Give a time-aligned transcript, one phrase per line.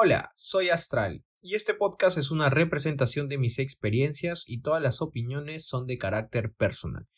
[0.00, 5.02] Hola, soy Astral y este podcast es una representación de mis experiencias y todas las
[5.02, 7.08] opiniones son de carácter personal.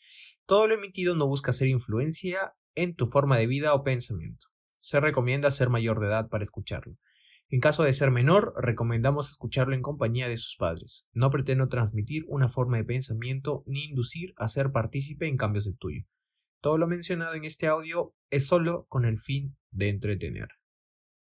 [0.47, 4.47] Todo lo emitido no busca hacer influencia en tu forma de vida o pensamiento.
[4.79, 6.97] Se recomienda ser mayor de edad para escucharlo.
[7.49, 11.07] En caso de ser menor, recomendamos escucharlo en compañía de sus padres.
[11.13, 15.77] No pretendo transmitir una forma de pensamiento ni inducir a ser partícipe en cambios del
[15.77, 16.05] tuyo.
[16.61, 20.47] Todo lo mencionado en este audio es solo con el fin de entretener.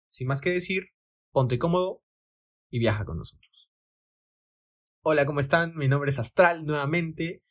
[0.08, 0.94] Sin más que decir,
[1.34, 2.00] ponte cómodo
[2.70, 3.68] y viaja con nosotros.
[5.02, 5.74] Hola, ¿cómo están?
[5.74, 7.42] Mi nombre es Astral nuevamente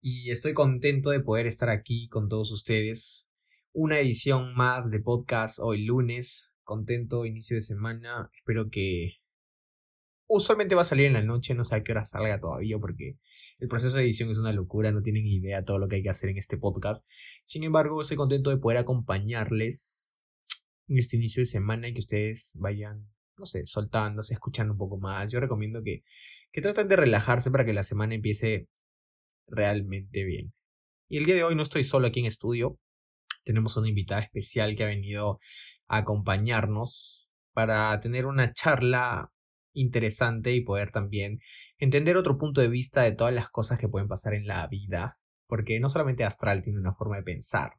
[0.00, 3.30] y estoy contento de poder estar aquí con todos ustedes.
[3.72, 6.56] Una edición más de podcast hoy lunes.
[6.64, 8.28] Contento, inicio de semana.
[8.34, 9.18] Espero que
[10.26, 13.16] usualmente va a salir en la noche, no sé a qué hora salga todavía porque
[13.60, 16.10] el proceso de edición es una locura, no tienen idea todo lo que hay que
[16.10, 17.08] hacer en este podcast.
[17.44, 20.18] Sin embargo, estoy contento de poder acompañarles
[20.88, 23.08] en este inicio de semana y que ustedes vayan
[23.40, 25.30] no sé, soltándose, escuchando un poco más.
[25.32, 26.02] Yo recomiendo que,
[26.52, 28.68] que traten de relajarse para que la semana empiece
[29.48, 30.52] realmente bien.
[31.08, 32.78] Y el día de hoy no estoy solo aquí en estudio.
[33.44, 35.40] Tenemos una invitada especial que ha venido
[35.88, 39.32] a acompañarnos para tener una charla
[39.72, 41.40] interesante y poder también
[41.78, 45.18] entender otro punto de vista de todas las cosas que pueden pasar en la vida.
[45.46, 47.72] Porque no solamente Astral tiene una forma de pensar,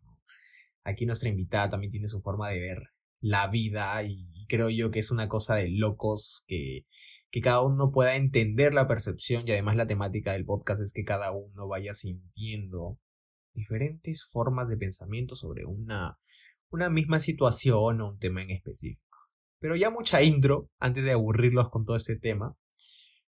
[0.84, 2.80] Aquí nuestra invitada también tiene su forma de ver
[3.22, 6.86] la vida y creo yo que es una cosa de locos que,
[7.32, 11.06] que cada uno pueda entender la percepción y además la temática del podcast es que
[11.06, 13.00] cada uno vaya sintiendo
[13.54, 16.18] diferentes formas de pensamiento sobre una,
[16.70, 19.18] una misma situación o un tema en específico.
[19.60, 22.56] Pero ya mucha intro, antes de aburrirlos con todo este tema,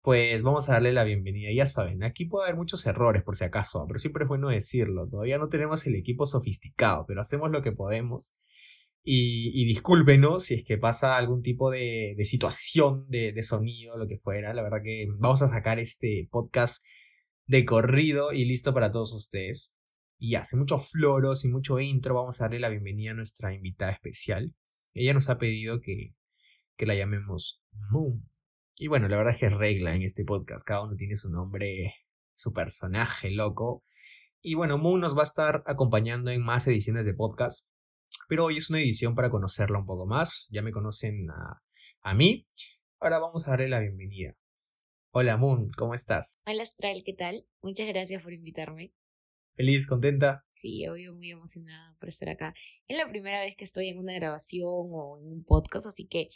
[0.01, 1.51] pues vamos a darle la bienvenida.
[1.55, 5.09] Ya saben, aquí puede haber muchos errores por si acaso, pero siempre es bueno decirlo.
[5.09, 8.35] Todavía no tenemos el equipo sofisticado, pero hacemos lo que podemos
[9.05, 14.55] y, discúlpenos si es que pasa algún tipo de, situación de, sonido, lo que fuera.
[14.55, 16.85] La verdad que vamos a sacar este podcast
[17.47, 19.75] de corrido y listo para todos ustedes.
[20.19, 22.15] Y hace muchos floros y mucho intro.
[22.15, 24.55] Vamos a darle la bienvenida a nuestra invitada especial.
[24.95, 26.15] Ella nos ha pedido que,
[26.77, 27.61] que la llamemos
[27.91, 28.29] Moon.
[28.77, 30.65] Y bueno, la verdad es que es regla en este podcast.
[30.65, 31.95] Cada uno tiene su nombre,
[32.35, 33.85] su personaje loco.
[34.41, 37.67] Y bueno, Moon nos va a estar acompañando en más ediciones de podcast
[38.29, 40.49] pero hoy es una edición para conocerla un poco más.
[40.51, 41.63] Ya me conocen a,
[42.03, 42.47] a mí.
[43.01, 44.37] Ahora vamos a darle la bienvenida.
[45.11, 46.41] Hola Moon, ¿cómo estás?
[46.47, 47.47] Hola Astral, ¿qué tal?
[47.61, 48.93] Muchas gracias por invitarme.
[49.55, 50.47] ¿Feliz, contenta?
[50.51, 52.55] Sí, obvio, muy emocionada por estar acá.
[52.89, 56.31] Es la primera vez que estoy en una grabación o en un podcast, así que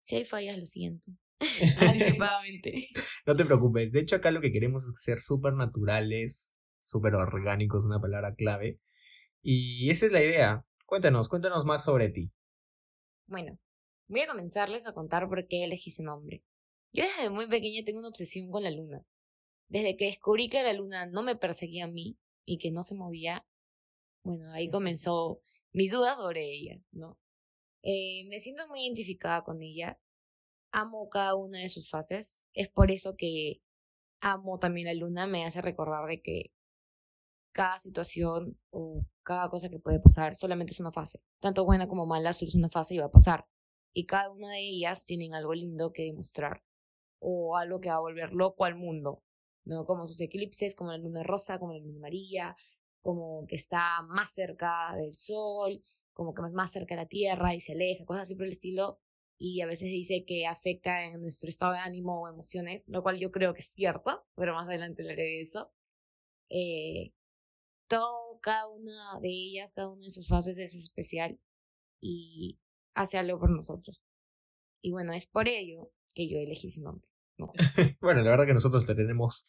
[0.00, 1.10] si hay fallas, lo siento.
[1.78, 2.88] Anticipadamente.
[3.26, 3.92] no te preocupes.
[3.92, 8.78] De hecho, acá lo que queremos es ser súper naturales, súper orgánicos, una palabra clave.
[9.42, 10.64] Y esa es la idea.
[10.86, 12.30] Cuéntanos, cuéntanos más sobre ti.
[13.26, 13.58] Bueno,
[14.06, 16.44] voy a comenzarles a contar por qué elegí ese nombre.
[16.92, 19.04] Yo desde muy pequeña tengo una obsesión con la luna.
[19.68, 22.94] Desde que descubrí que la luna no me perseguía a mí y que no se
[22.94, 23.44] movía,
[24.22, 25.40] bueno, ahí comenzó
[25.72, 27.18] mis dudas sobre ella, ¿no?
[27.82, 30.00] Eh, me siento muy identificada con ella.
[30.70, 32.46] Amo cada una de sus fases.
[32.52, 33.60] Es por eso que
[34.20, 35.26] amo también la luna.
[35.26, 36.52] Me hace recordar de que
[37.56, 41.22] cada situación o cada cosa que puede pasar solamente es una fase.
[41.40, 43.46] Tanto buena como mala, solo es una fase y va a pasar.
[43.94, 46.62] Y cada una de ellas tienen algo lindo que demostrar
[47.18, 49.22] o algo que va a volver loco al mundo,
[49.64, 49.86] ¿no?
[49.86, 52.56] Como sus eclipses, como la luna rosa, como la luna amarilla,
[53.00, 57.60] como que está más cerca del sol, como que más, cerca de la tierra y
[57.60, 59.00] se aleja, cosas así por el estilo.
[59.38, 63.18] Y a veces dice que afecta en nuestro estado de ánimo o emociones, lo cual
[63.18, 65.72] yo creo que es cierto, pero más adelante hablaré de eso.
[66.50, 67.12] Eh,
[67.88, 71.40] todo, cada una de ellas, cada una de sus fases es especial
[72.00, 72.58] y
[72.94, 74.04] hace algo por nosotros.
[74.82, 77.08] Y bueno, es por ello que yo elegí ese nombre.
[78.00, 79.44] bueno, la verdad que nosotros te tenemos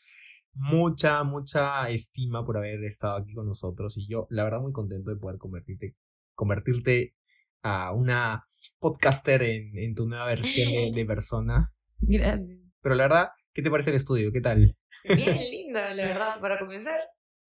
[0.53, 5.11] mucha, mucha estima por haber estado aquí con nosotros y yo, la verdad, muy contento
[5.11, 5.95] de poder convertirte,
[6.35, 7.15] convertirte
[7.61, 8.45] a una
[8.79, 11.73] podcaster en, en tu nueva versión de, de persona.
[11.99, 12.59] Gracias.
[12.81, 14.31] Pero la verdad, ¿qué te parece el estudio?
[14.31, 14.77] ¿Qué tal?
[15.03, 16.99] Bien lindo, la verdad, para comenzar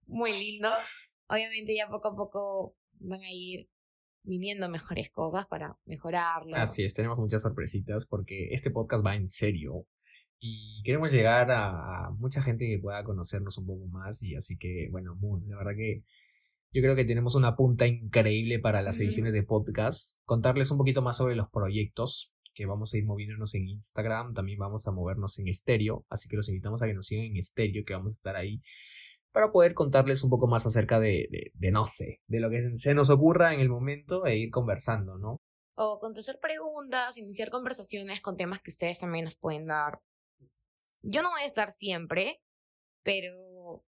[0.09, 0.69] muy lindo.
[1.27, 3.69] Obviamente ya poco a poco van a ir
[4.23, 6.55] viniendo mejores cosas para mejorarlo.
[6.57, 9.87] Así es, tenemos muchas sorpresitas porque este podcast va en serio
[10.39, 14.87] y queremos llegar a mucha gente que pueda conocernos un poco más y así que,
[14.91, 15.17] bueno,
[15.47, 16.03] la verdad que
[16.71, 20.19] yo creo que tenemos una punta increíble para las ediciones de podcast.
[20.23, 24.59] Contarles un poquito más sobre los proyectos que vamos a ir moviéndonos en Instagram, también
[24.59, 27.83] vamos a movernos en estéreo, así que los invitamos a que nos sigan en estéreo,
[27.85, 28.61] que vamos a estar ahí
[29.31, 32.93] para poder contarles un poco más acerca de, de, no sé, de lo que se
[32.93, 35.39] nos ocurra en el momento e ir conversando, ¿no?
[35.81, 40.01] o contestar preguntas, iniciar conversaciones con temas que ustedes también nos pueden dar.
[41.03, 42.41] Yo no voy a estar siempre,
[43.01, 43.85] pero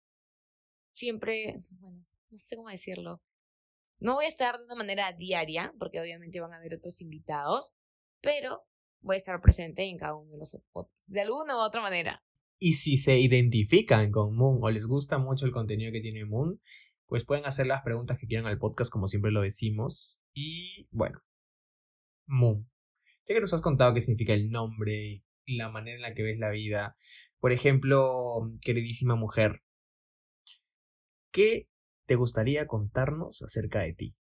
[0.93, 3.21] siempre, bueno, no sé cómo decirlo.
[3.99, 7.73] No voy a estar de una manera diaria, porque obviamente van a haber otros invitados,
[8.19, 8.67] pero
[8.99, 12.21] voy a estar presente en cada uno de los podcasts, de alguna u otra manera.
[12.59, 16.59] Y si se identifican con Moon o les gusta mucho el contenido que tiene Moon,
[17.05, 20.19] pues pueden hacer las preguntas que quieran al podcast, como siempre lo decimos.
[20.33, 21.21] Y bueno,
[22.25, 22.69] Moon.
[23.27, 26.23] Ya que nos has contado qué significa el nombre y la manera en la que
[26.23, 26.97] ves la vida,
[27.39, 29.61] por ejemplo, queridísima mujer,
[31.31, 31.69] ¿qué
[32.05, 34.15] te gustaría contarnos acerca de ti?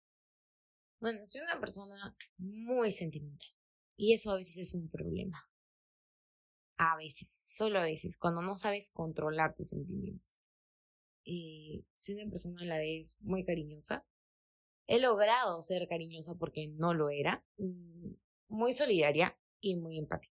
[1.00, 3.50] Bueno, soy una persona muy sentimental
[3.96, 5.46] y eso a veces es un problema.
[6.76, 10.40] A veces, solo a veces, cuando no sabes controlar tus sentimientos.
[11.24, 14.04] Y soy una persona a la vez muy cariñosa.
[14.86, 17.44] He logrado ser cariñosa porque no lo era.
[17.56, 18.14] Mm,
[18.48, 20.34] muy solidaria y muy empática.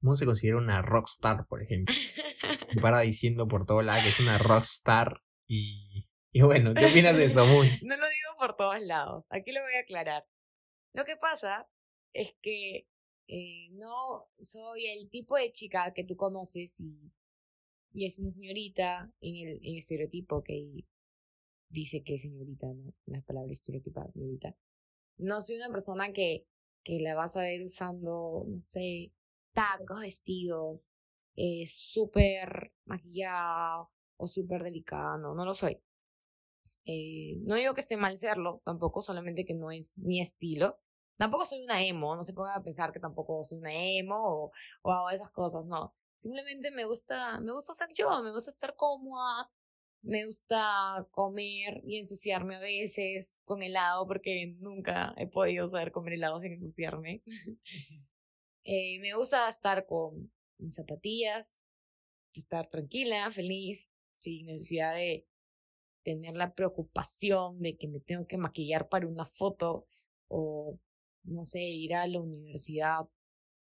[0.00, 1.94] Moon se considera una rockstar, por ejemplo.
[2.72, 7.16] y para diciendo por todo lado que es una rockstar y, y bueno, ¿qué opinas
[7.16, 7.66] de eso, Moon?
[7.82, 9.26] no lo digo por todos lados.
[9.30, 10.24] Aquí lo voy a aclarar.
[10.92, 11.68] Lo que pasa
[12.12, 12.88] es que
[13.28, 16.80] eh, no soy el tipo de chica que tú conoces
[17.92, 20.84] y es una señorita en el, estereotipo que
[21.68, 22.94] dice que es señorita, ¿no?
[23.06, 24.56] La palabra estereotipada, señorita.
[25.18, 26.46] No soy una persona que,
[26.82, 29.12] que la vas a ver usando, no sé,
[29.52, 30.88] tacos, vestidos,
[31.36, 35.78] eh, súper maquillada o súper delicada, no, no lo soy.
[36.84, 40.78] Eh, no digo que esté mal serlo, tampoco, solamente que no es mi estilo.
[41.18, 44.52] Tampoco soy una emo, no se pongan a pensar que tampoco soy una emo o,
[44.82, 45.94] o hago esas cosas, no.
[46.16, 49.50] Simplemente me gusta, me gusta ser yo, me gusta estar cómoda,
[50.02, 56.14] me gusta comer y ensuciarme a veces con helado porque nunca he podido saber comer
[56.14, 57.22] helado sin ensuciarme.
[58.64, 61.60] eh, me gusta estar con mis zapatillas,
[62.32, 65.26] estar tranquila, feliz, sin necesidad de
[66.04, 69.86] tener la preocupación de que me tengo que maquillar para una foto
[70.28, 70.78] o,
[71.28, 73.08] no sé, ir a la universidad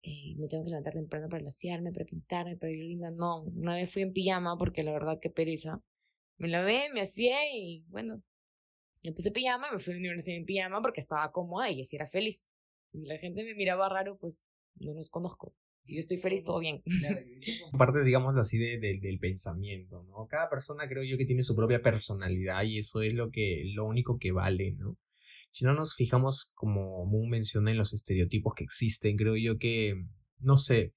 [0.01, 3.11] eh, me tengo que levantar temprano para lasearme, para pintarme, para ir linda.
[3.11, 5.81] No, una vez fui en pijama porque la verdad que pereza.
[6.37, 8.23] Me lavé, me hacía y bueno,
[9.03, 11.97] me puse pijama, me fui a la universidad en pijama porque estaba cómoda y así
[11.97, 12.47] era feliz.
[12.93, 15.53] Y la gente me miraba raro, pues no los conozco.
[15.83, 16.81] Si yo estoy feliz, todo bien.
[17.77, 20.27] Partes, digámoslo así, de, del pensamiento, ¿no?
[20.27, 23.85] Cada persona creo yo que tiene su propia personalidad y eso es lo que, lo
[23.85, 24.97] único que vale, ¿no?
[25.51, 29.95] Si no nos fijamos, como Moon menciona, en los estereotipos que existen, creo yo que,
[30.39, 30.93] no sé,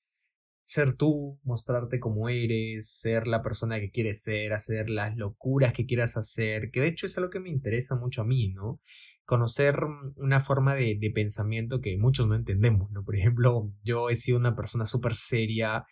[0.62, 5.86] ser tú, mostrarte como eres, ser la persona que quieres ser, hacer las locuras que
[5.86, 8.80] quieras hacer, que de hecho es algo que me interesa mucho a mí, ¿no?
[9.24, 9.76] Conocer
[10.16, 13.04] una forma de, de pensamiento que muchos no entendemos, ¿no?
[13.04, 15.84] Por ejemplo, yo he sido una persona súper seria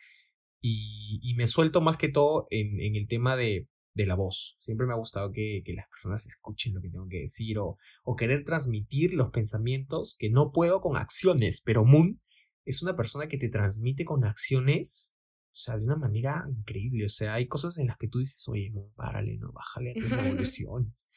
[0.60, 4.56] y, y, me suelto más que todo en, en el tema de, de la voz.
[4.60, 7.76] Siempre me ha gustado que, que, las personas escuchen lo que tengo que decir o,
[8.04, 12.20] o querer transmitir los pensamientos que no puedo con acciones, pero Moon
[12.64, 15.14] es una persona que te transmite con acciones,
[15.46, 17.06] o sea, de una manera increíble.
[17.06, 19.94] O sea, hay cosas en las que tú dices, oye, Moon, párale, no, bájale a
[19.94, 21.08] tus revoluciones.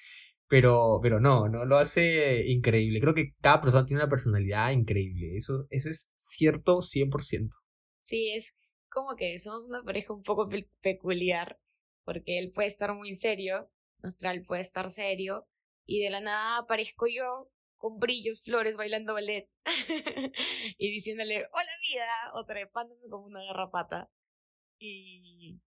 [0.48, 3.00] Pero, pero no, no, lo hace increíble.
[3.00, 5.36] Creo que cada persona tiene una personalidad increíble.
[5.36, 7.50] Eso, eso es cierto 100%.
[8.02, 8.56] Sí, es
[8.90, 10.48] como que somos una pareja un poco
[10.82, 11.60] peculiar
[12.04, 13.70] porque él puede estar muy serio,
[14.02, 15.48] Astral puede estar serio,
[15.86, 19.50] y de la nada aparezco yo con brillos, flores, bailando ballet,
[20.78, 24.10] y diciéndole, hola vida, o trepándome como una garrapata.
[24.80, 25.60] Y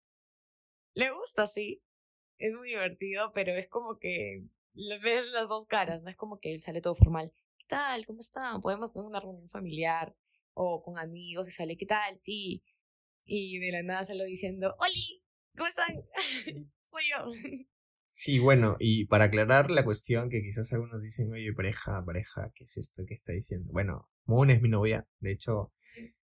[0.95, 1.83] le gusta, sí,
[2.39, 6.53] es muy divertido, pero es como que ves las dos caras, no es como que
[6.53, 7.33] él sale todo formal.
[7.59, 8.07] ¿Qué tal?
[8.07, 8.61] ¿Cómo están?
[8.61, 10.15] Podemos tener una reunión familiar
[10.55, 12.17] o con amigos y sale, ¿qué tal?
[12.17, 12.63] Sí.
[13.25, 15.16] Y de la nada sale diciendo, ¡Oli!
[15.57, 15.97] ¿Cómo están?
[16.91, 17.67] Soy yo.
[18.09, 22.65] Sí, bueno, y para aclarar la cuestión que quizás algunos dicen, oye, pareja, pareja, ¿qué
[22.65, 23.71] es esto que está diciendo?
[23.73, 25.73] Bueno, Moon es mi novia, de hecho,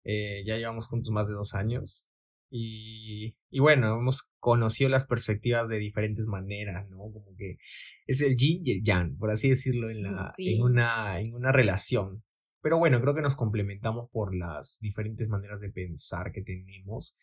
[0.04, 2.08] eh, ya llevamos juntos más de dos años.
[2.48, 6.98] Y, y bueno, hemos conocido las perspectivas de diferentes maneras, ¿no?
[6.98, 7.58] Como que
[8.06, 11.50] es el yin y el yang, por así decirlo, en, la, en, una, en una
[11.50, 12.22] relación.
[12.62, 17.16] Pero bueno, creo que nos complementamos por las diferentes maneras de pensar que tenemos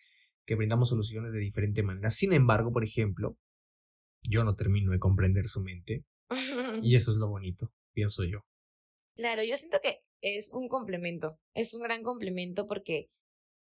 [0.45, 2.09] que brindamos soluciones de diferente manera.
[2.09, 3.37] Sin embargo, por ejemplo,
[4.23, 6.05] yo no termino de comprender su mente
[6.83, 8.45] y eso es lo bonito, pienso yo.
[9.15, 13.09] Claro, yo siento que es un complemento, es un gran complemento porque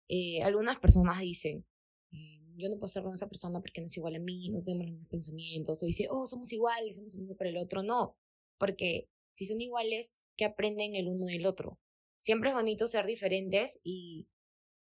[0.09, 1.65] eh, algunas personas dicen,
[2.11, 4.63] eh, yo no puedo ser con esa persona porque no es igual a mí, no
[4.63, 7.83] tenemos los mismos pensamientos, o dice, oh, somos iguales, somos el uno para el otro.
[7.83, 8.17] No,
[8.57, 11.79] porque si son iguales, ¿qué aprenden el uno del otro?
[12.17, 14.27] siempre es bonito ser diferentes y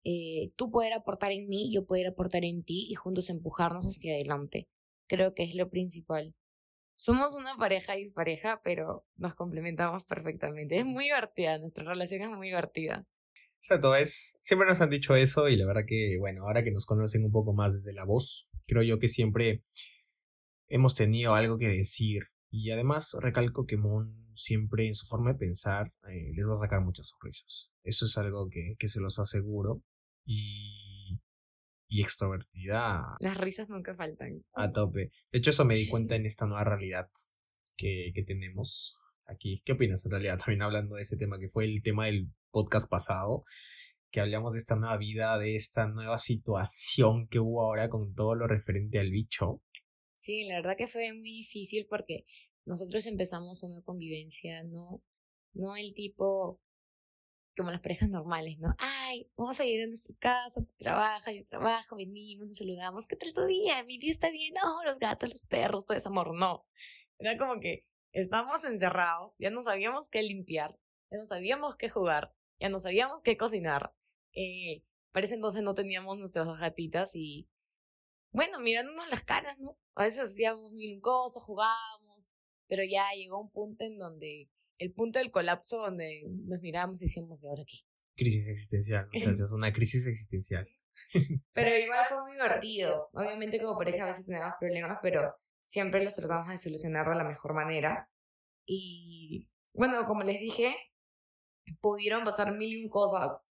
[0.04, 4.14] eh, tú poder aportar en mí, yo poder aportar en ti y juntos empujarnos hacia
[4.14, 4.68] adelante.
[5.08, 6.34] Creo que es lo principal.
[6.96, 10.80] Somos una pareja y pareja, pero nos complementamos perfectamente.
[10.80, 13.06] Es muy divertida, nuestra relación es muy divertida.
[13.60, 16.86] Exacto, es, siempre nos han dicho eso y la verdad que, bueno, ahora que nos
[16.86, 19.62] conocen un poco más desde la voz, creo yo que siempre
[20.70, 22.24] hemos tenido algo que decir.
[22.50, 26.56] Y además recalco que Moon siempre en su forma de pensar eh, les va a
[26.56, 27.72] sacar muchas sonrisas.
[27.84, 29.84] Eso es algo que, que se los aseguro.
[30.26, 31.20] Y
[31.88, 33.16] y extrovertida.
[33.20, 34.44] Las risas nunca faltan.
[34.54, 35.12] A tope.
[35.32, 37.10] De hecho, eso me di cuenta en esta nueva realidad
[37.76, 39.62] que, que tenemos aquí.
[39.66, 40.38] ¿Qué opinas en realidad?
[40.46, 43.44] También hablando de ese tema que fue el tema del podcast pasado,
[44.12, 48.36] que hablamos de esta nueva vida, de esta nueva situación que hubo ahora con todo
[48.36, 49.62] lo referente al bicho.
[50.16, 52.26] Sí, la verdad que fue muy difícil porque
[52.68, 55.02] nosotros empezamos una convivencia, no,
[55.54, 56.60] no el tipo
[57.56, 58.76] como las parejas normales, ¿no?
[58.78, 63.16] Ay, vamos a ir a nuestra casa, tú trabajas, yo trabajo, venimos, nos saludamos, ¿qué
[63.16, 63.84] tal tu día?
[63.84, 66.68] Mi día está bien, no, los gatos, los perros, todo ese amor, no.
[67.18, 70.78] Era como que estábamos encerrados, ya no sabíamos qué limpiar,
[71.10, 73.94] ya no sabíamos qué jugar, ya no sabíamos qué cocinar.
[74.34, 77.50] Eh, parece entonces no teníamos nuestras gatitas y,
[78.32, 79.80] bueno, mirándonos las caras, ¿no?
[79.96, 82.07] A veces hacíamos mil cosas, jugábamos,
[82.68, 87.06] pero ya llegó un punto en donde el punto del colapso donde nos miramos y
[87.06, 87.78] decíamos, ¿de ahora qué?
[88.16, 90.68] Crisis existencial, muchachos, una crisis existencial.
[91.54, 93.10] Pero igual fue muy divertido.
[93.14, 97.24] Obviamente como pareja a veces tenemos problemas, pero siempre los tratamos de solucionar de la
[97.24, 98.10] mejor manera.
[98.66, 100.76] Y bueno, como les dije,
[101.80, 103.48] pudieron pasar mil y un cosas,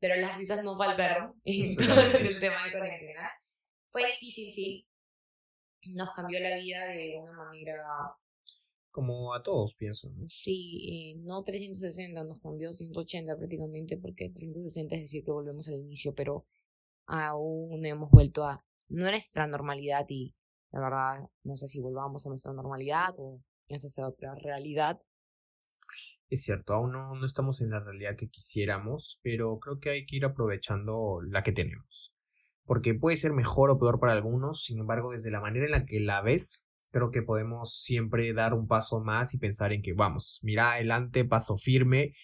[0.00, 3.30] pero las risas no faltaron en todo el tema de cuarentena.
[3.90, 4.88] Fue difícil, sí.
[5.86, 8.16] Nos cambió la vida de una manera
[8.92, 10.12] como a todos, pienso.
[10.28, 15.76] Sí, eh, no 360, nos cambió 180 prácticamente, porque 360 es decir que volvemos al
[15.76, 16.46] inicio, pero
[17.06, 20.34] aún hemos vuelto a nuestra normalidad y
[20.70, 25.00] la verdad no sé si volvamos a nuestra normalidad o esa sea otra realidad.
[26.28, 30.06] Es cierto, aún no, no estamos en la realidad que quisiéramos, pero creo que hay
[30.06, 32.11] que ir aprovechando la que tenemos.
[32.64, 35.84] Porque puede ser mejor o peor para algunos, sin embargo, desde la manera en la
[35.84, 39.94] que la ves, creo que podemos siempre dar un paso más y pensar en que
[39.94, 42.14] vamos, mira adelante, paso firme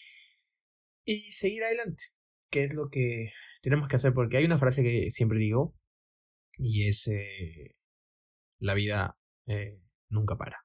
[1.04, 2.04] y seguir adelante,
[2.50, 5.74] que es lo que tenemos que hacer, porque hay una frase que siempre digo
[6.58, 7.74] y es eh,
[8.58, 9.16] la vida
[9.46, 10.58] eh, nunca para.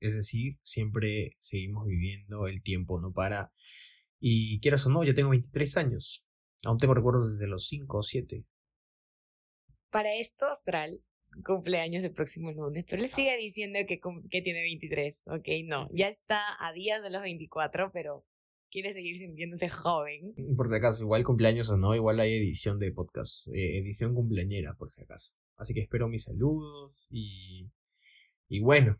[0.00, 3.52] Es decir, siempre seguimos viviendo, el tiempo no para.
[4.20, 6.24] Y quieras o no, ya tengo 23 años.
[6.64, 8.44] Aún tengo recuerdos desde los 5 o 7.
[9.94, 11.00] Para esto, Astral,
[11.46, 16.08] cumpleaños el próximo lunes, pero le sigue diciendo que, que tiene 23, ok, no, ya
[16.08, 18.24] está a días de los 24, pero
[18.72, 20.34] quiere seguir sintiéndose joven.
[20.56, 24.74] Por si acaso, igual cumpleaños o no, igual hay edición de podcast, eh, edición cumpleañera,
[24.74, 25.36] por si acaso.
[25.56, 27.70] Así que espero mis saludos y,
[28.48, 28.98] y bueno,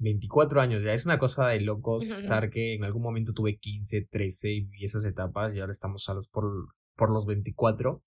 [0.00, 1.98] 24 años ya, es una cosa de loco
[2.36, 6.12] pensar que en algún momento tuve 15, 13 y esas etapas y ahora estamos a
[6.12, 8.02] los por, por los 24.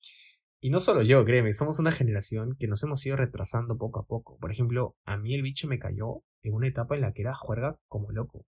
[0.63, 4.05] Y no solo yo, créeme, somos una generación que nos hemos ido retrasando poco a
[4.05, 4.38] poco.
[4.38, 7.36] Por ejemplo, a mí el bicho me cayó en una etapa en la que era
[7.36, 8.46] juerga como loco.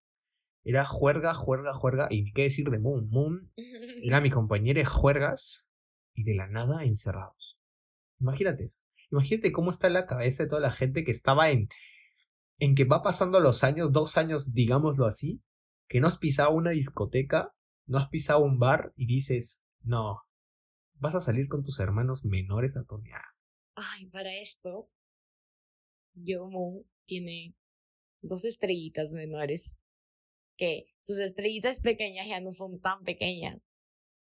[0.64, 3.10] Era juerga, juerga, juerga, y ni qué decir de Moon.
[3.10, 3.52] Moon
[4.02, 5.68] era mi compañera de juergas
[6.14, 7.58] y de la nada encerrados.
[8.22, 8.80] Imagínate eso.
[9.12, 11.68] Imagínate cómo está la cabeza de toda la gente que estaba en,
[12.60, 15.44] en que va pasando los años, dos años, digámoslo así,
[15.90, 17.54] que no has pisado una discoteca,
[17.88, 20.25] no has pisado un bar y dices, no,
[20.96, 23.22] vas a salir con tus hermanos menores a tonear.
[23.76, 24.90] Ay, para esto,
[26.14, 27.56] Yomo tiene
[28.22, 29.78] dos estrellitas menores.
[30.58, 33.66] Que sus estrellitas pequeñas ya no son tan pequeñas.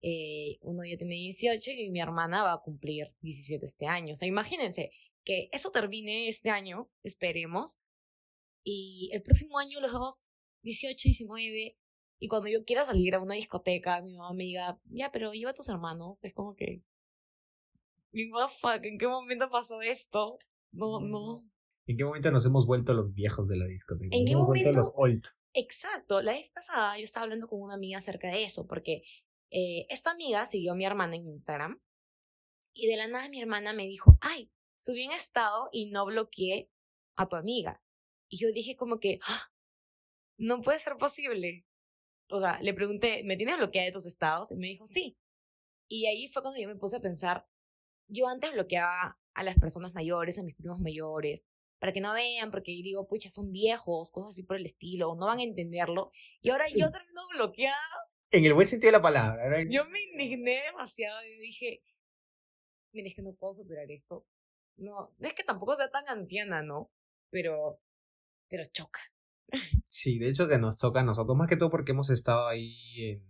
[0.04, 4.14] Eh, uno ya tiene 18 y mi hermana va a cumplir 17 este año.
[4.14, 4.92] O sea, imagínense
[5.24, 7.80] que eso termine este año, esperemos.
[8.64, 10.28] Y el próximo año los dos,
[10.64, 11.78] 18, 19,
[12.22, 15.50] y cuando yo quiera salir a una discoteca, mi mamá me diga, ya, pero lleva
[15.50, 16.20] a tus hermanos.
[16.22, 16.84] Es como que.
[18.12, 20.38] Mi fuck, ¿en qué momento pasó esto?
[20.72, 21.44] No, no.
[21.88, 24.16] ¿En qué momento nos hemos vuelto los viejos de la discoteca?
[24.16, 24.70] ¿En qué momento?
[24.72, 25.26] los old.
[25.54, 26.22] Exacto.
[26.22, 29.02] La vez pasada yo estaba hablando con una amiga acerca de eso, porque
[29.50, 31.82] eh, esta amiga siguió a mi hermana en Instagram
[32.76, 36.70] y de la nada mi hermana me dijo, ay, subí en estado y no bloqueé
[37.16, 37.82] a tu amiga.
[38.30, 39.52] Y yo dije como que, ¡Ah!
[40.38, 41.66] no puede ser posible
[42.32, 44.52] o sea, le pregunté, ¿me tienes bloqueada de tus estados?
[44.52, 45.18] Y me dijo, sí.
[45.88, 47.46] Y ahí fue cuando yo me puse a pensar,
[48.08, 51.46] yo antes bloqueaba a las personas mayores, a mis primos mayores,
[51.80, 55.26] para que no vean, porque digo, pucha, son viejos, cosas así por el estilo, no
[55.26, 56.12] van a entenderlo.
[56.42, 57.76] Y ahora yo termino bloqueada
[58.32, 59.64] En el buen sentido de la palabra.
[59.70, 61.84] Yo me indigné demasiado y dije,
[62.94, 64.26] mira, es que no puedo superar esto.
[64.78, 66.92] No, no es que tampoco sea tan anciana, ¿no?
[67.30, 67.82] Pero,
[68.48, 69.00] pero choca.
[69.90, 72.76] Sí, de hecho que nos toca a nosotros, más que todo porque hemos estado ahí
[72.98, 73.24] en,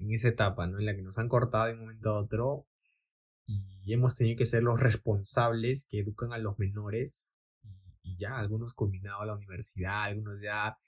[0.00, 0.78] en esa etapa, ¿no?
[0.78, 2.66] En la que nos han cortado de un momento a otro
[3.48, 7.32] y hemos tenido que ser los responsables que educan a los menores
[8.02, 10.78] y, ya, algunos culminado la universidad, algunos ya,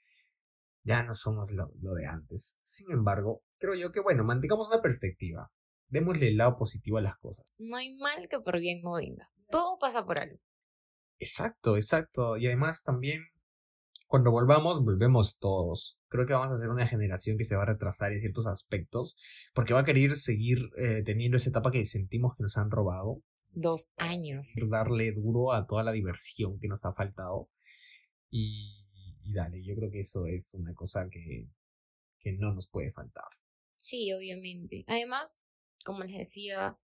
[0.83, 2.59] ya no somos lo, lo de antes.
[2.61, 5.51] Sin embargo, creo yo que, bueno, mantengamos una perspectiva.
[5.87, 7.55] Démosle el lado positivo a las cosas.
[7.59, 9.29] No hay mal que por bien no venga.
[9.49, 10.39] Todo pasa por algo.
[11.19, 12.37] Exacto, exacto.
[12.37, 13.23] Y además también
[14.11, 15.97] cuando volvamos, volvemos todos.
[16.09, 19.15] Creo que vamos a ser una generación que se va a retrasar en ciertos aspectos,
[19.53, 23.23] porque va a querer seguir eh, teniendo esa etapa que sentimos que nos han robado.
[23.51, 24.51] Dos años.
[24.69, 27.49] Darle duro a toda la diversión que nos ha faltado.
[28.29, 28.85] Y,
[29.23, 31.47] y dale, yo creo que eso es una cosa que,
[32.19, 33.29] que no nos puede faltar.
[33.71, 34.83] Sí, obviamente.
[34.87, 35.41] Además,
[35.85, 36.77] como les decía,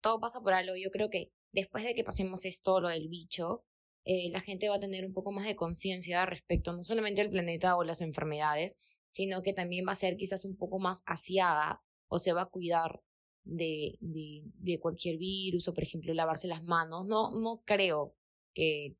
[0.00, 0.72] todo pasa por algo.
[0.82, 3.66] Yo creo que después de que pasemos esto, lo del bicho,
[4.04, 7.30] eh, la gente va a tener un poco más de conciencia respecto no solamente al
[7.30, 8.76] planeta o las enfermedades,
[9.10, 12.46] sino que también va a ser quizás un poco más asiada o se va a
[12.46, 13.02] cuidar
[13.44, 17.06] de, de, de cualquier virus o, por ejemplo, lavarse las manos.
[17.06, 18.14] No, no creo
[18.54, 18.96] que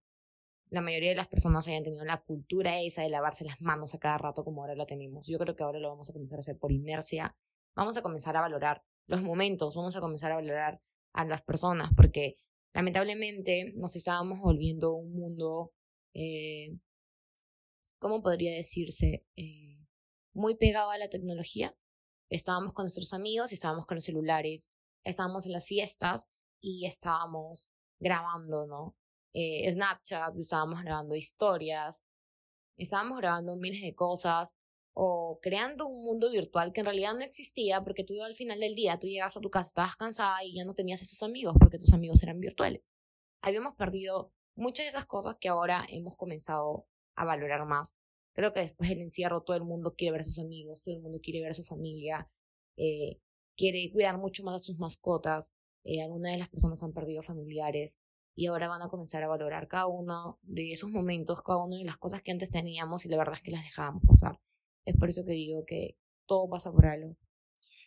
[0.70, 3.98] la mayoría de las personas hayan tenido la cultura esa de lavarse las manos a
[3.98, 5.26] cada rato como ahora la tenemos.
[5.26, 7.36] Yo creo que ahora lo vamos a comenzar a hacer por inercia.
[7.74, 10.80] Vamos a comenzar a valorar los momentos, vamos a comenzar a valorar
[11.12, 12.36] a las personas, porque
[12.72, 15.72] lamentablemente nos estábamos volviendo un mundo,
[16.14, 16.78] eh,
[17.98, 19.24] ¿cómo podría decirse?
[19.36, 19.78] Eh,
[20.32, 21.76] muy pegado a la tecnología.
[22.28, 24.70] Estábamos con nuestros amigos, estábamos con los celulares,
[25.04, 26.28] estábamos en las fiestas
[26.60, 28.96] y estábamos grabando, ¿no?
[29.34, 32.06] Eh, Snapchat, estábamos grabando historias,
[32.76, 34.54] estábamos grabando miles de cosas
[34.94, 38.74] o creando un mundo virtual que en realidad no existía porque tú al final del
[38.74, 41.78] día tú llegas a tu casa, estabas cansada y ya no tenías esos amigos porque
[41.78, 42.90] tus amigos eran virtuales.
[43.40, 47.96] Habíamos perdido muchas de esas cosas que ahora hemos comenzado a valorar más.
[48.34, 51.02] Creo que después del encierro todo el mundo quiere ver a sus amigos, todo el
[51.02, 52.30] mundo quiere ver a su familia,
[52.76, 53.18] eh,
[53.56, 55.52] quiere cuidar mucho más a sus mascotas.
[55.84, 57.98] Eh, algunas de las personas han perdido familiares
[58.34, 61.84] y ahora van a comenzar a valorar cada uno de esos momentos, cada una de
[61.84, 64.38] las cosas que antes teníamos y la verdad es que las dejábamos pasar.
[64.84, 67.16] Es por eso que digo que todo pasa por algo.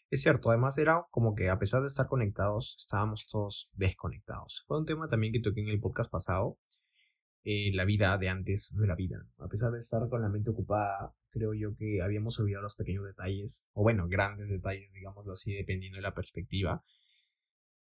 [0.09, 4.63] Es cierto, además era como que a pesar de estar conectados, estábamos todos desconectados.
[4.67, 6.57] Fue un tema también que toqué en el podcast pasado.
[7.43, 9.25] Eh, la vida de antes no era vida.
[9.39, 13.05] A pesar de estar con la mente ocupada, creo yo que habíamos olvidado los pequeños
[13.05, 16.83] detalles, o bueno, grandes detalles, digámoslo así, dependiendo de la perspectiva.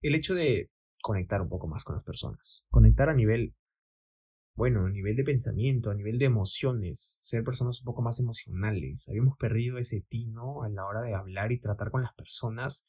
[0.02, 2.64] El hecho de conectar un poco más con las personas.
[2.70, 3.54] Conectar a nivel
[4.56, 9.08] bueno, a nivel de pensamiento, a nivel de emociones, ser personas un poco más emocionales.
[9.10, 12.86] Habíamos perdido ese tino a la hora de hablar y tratar con las personas.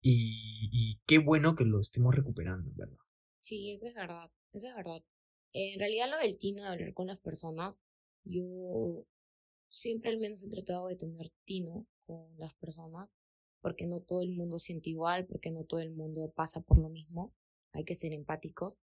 [0.00, 2.98] Y, y qué bueno que lo estemos recuperando, ¿verdad?
[3.40, 5.02] Sí, eso es verdad, eso es verdad.
[5.52, 7.78] En realidad lo del tino de hablar con las personas,
[8.24, 9.04] yo
[9.68, 13.10] siempre al menos he tratado de tener tino con las personas,
[13.60, 16.88] porque no todo el mundo siente igual, porque no todo el mundo pasa por lo
[16.88, 17.34] mismo,
[17.72, 18.78] hay que ser empático,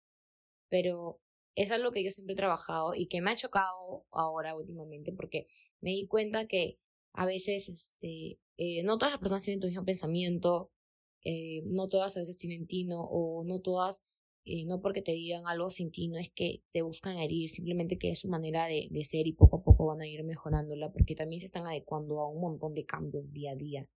[0.68, 1.20] pero
[1.54, 5.46] es algo que yo siempre he trabajado y que me ha chocado ahora últimamente porque
[5.80, 6.78] me di cuenta que
[7.12, 10.70] a veces este, eh, no todas las personas tienen tu mismo pensamiento,
[11.24, 14.02] eh, no todas a veces tienen tino o no todas,
[14.44, 18.10] eh, no porque te digan algo sin tino es que te buscan herir, simplemente que
[18.10, 21.14] es su manera de, de ser y poco a poco van a ir mejorándola porque
[21.14, 23.88] también se están adecuando a un montón de cambios día a día.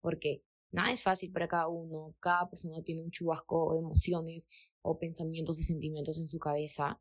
[0.00, 4.48] Porque nada es fácil para cada uno, cada persona tiene un chubasco de emociones
[4.82, 7.00] o pensamientos y sentimientos en su cabeza.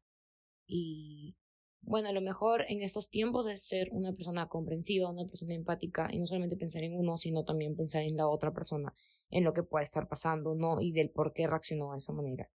[0.68, 1.36] Y
[1.82, 6.20] bueno, lo mejor en estos tiempos es ser una persona comprensiva, una persona empática y
[6.20, 8.94] no solamente pensar en uno, sino también pensar en la otra persona,
[9.30, 10.82] en lo que puede estar pasando, ¿no?
[10.82, 12.50] Y del por qué reaccionó de esa manera.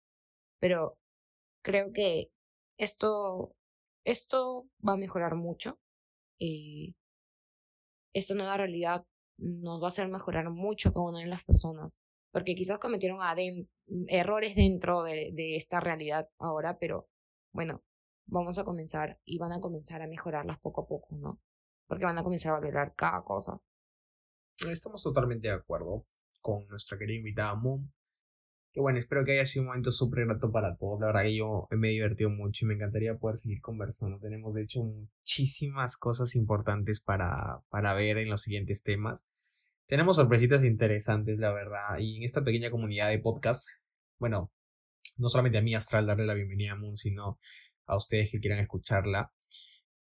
[0.60, 0.98] Pero
[1.64, 2.32] creo que
[2.78, 3.56] esto,
[4.06, 5.80] esto va a mejorar mucho.
[6.40, 6.94] Eh,
[8.14, 9.06] esta nueva realidad
[9.38, 12.00] nos va a hacer mejorar mucho cada una de las personas
[12.36, 13.22] porque quizás cometieron
[14.08, 17.08] errores dentro de, esta realidad ahora, pero
[17.52, 17.84] bueno,
[18.26, 21.40] vamos a comenzar y van a comenzar a mejorarlas poco a poco, ¿no?
[21.88, 23.62] Porque van a comenzar a valorar cada cosa.
[24.70, 26.06] Estamos totalmente de acuerdo
[26.42, 27.92] con nuestra querida invitada Moon.
[28.72, 31.00] Que bueno, espero que haya sido un momento súper grato para todos.
[31.00, 34.20] La verdad que yo me he divertido mucho y me encantaría poder seguir conversando.
[34.20, 39.26] Tenemos de hecho muchísimas cosas importantes para, para ver en los siguientes temas.
[39.88, 42.00] Tenemos sorpresitas interesantes, la verdad.
[42.00, 43.70] Y en esta pequeña comunidad de podcast,
[44.18, 44.52] bueno,
[45.18, 47.40] no solamente a mí, Astral, darle la bienvenida a Moon, sino
[47.86, 49.32] a ustedes que quieran escucharla.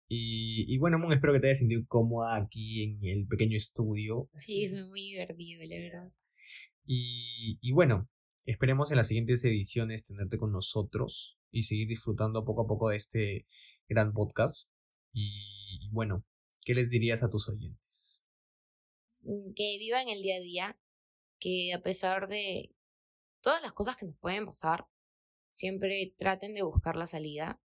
[0.09, 4.29] Y, bueno, Moon, espero que te hayas sentido cómoda aquí en el pequeño estudio.
[4.37, 6.13] Sí, fue muy divertido, la verdad.
[6.85, 8.09] Y, y bueno,
[8.45, 12.97] esperemos en las siguientes ediciones tenerte con nosotros y seguir disfrutando poco a poco de
[12.97, 13.47] este
[13.89, 14.69] gran podcast.
[15.13, 16.25] Y, bueno,
[16.65, 18.22] ¿qué les dirías a tus oyentes?
[19.23, 20.79] Mm, que vivan el día a día,
[21.39, 22.75] que a pesar de
[23.41, 24.87] todas las cosas que nos pueden pasar,
[25.51, 27.61] siempre traten de buscar la salida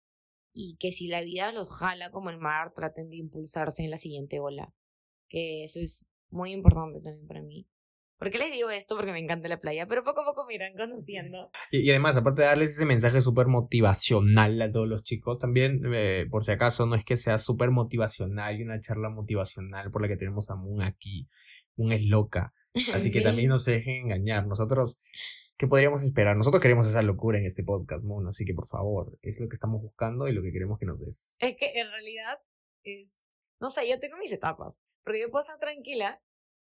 [0.53, 3.97] y que si la vida los jala como el mar, traten de impulsarse en la
[3.97, 4.73] siguiente ola.
[5.27, 7.67] Que eso es muy importante también para mí.
[8.23, 8.95] ¿Por qué les digo esto?
[8.95, 11.49] Porque me encanta la playa, pero poco a poco me irán conociendo.
[11.71, 16.25] Y, además, aparte de darles ese mensaje súper motivacional a todos los chicos, también, eh,
[16.29, 20.07] por si acaso, no es que sea súper motivacional y una charla motivacional por la
[20.07, 21.27] que tenemos a Moon aquí.
[21.75, 22.53] Moon es loca.
[22.93, 24.47] Así que también no se dejen engañar.
[24.47, 24.99] Nosotros
[25.57, 26.35] ¿Qué podríamos esperar?
[26.35, 29.53] Nosotros queremos esa locura en este podcast, Moon, así que por favor, es lo que
[29.53, 31.37] estamos buscando y lo que queremos que nos des.
[31.39, 32.39] Es que en realidad
[32.83, 33.25] es,
[33.61, 36.21] no sé, yo tengo mis etapas, porque yo puedo estar tranquila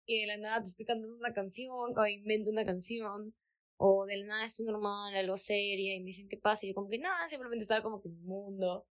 [0.07, 3.35] y de la nada te estoy cantando una canción o invento una canción
[3.77, 6.75] o de la nada estoy normal, algo seria y me dicen qué pasa y yo
[6.75, 8.87] como que nada, simplemente estaba como que en mundo.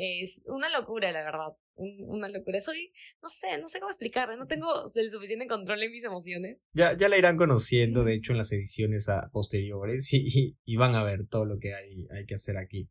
[0.00, 1.56] Es una locura, la verdad.
[1.74, 2.60] una locura.
[2.60, 4.28] Soy, no sé, no sé cómo explicar.
[4.38, 6.62] No tengo el suficiente control en mis emociones.
[6.72, 10.94] Ya, ya la irán conociendo, de hecho, en las ediciones a posteriores y, y, van
[10.94, 12.88] a ver todo lo que hay, hay que hacer aquí.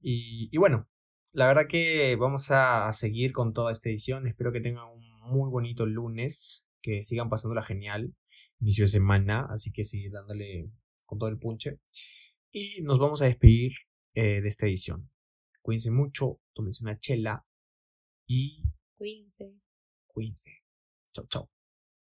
[0.00, 0.88] Y, y bueno,
[1.32, 4.28] la verdad que vamos a, seguir con toda esta edición.
[4.28, 8.14] Espero que tengan un muy bonito lunes, que sigan pasándola genial.
[8.60, 10.70] Inicio de semana, así que seguir dándole
[11.06, 11.80] con todo el punche.
[12.52, 13.72] Y nos vamos a despedir
[14.14, 15.10] eh, de esta edición.
[15.66, 17.44] Cuídense mucho, tómense una chela
[18.28, 18.62] y...
[18.96, 19.52] Cuídense.
[20.06, 20.62] Cuídense.
[21.10, 21.50] Chau, chau.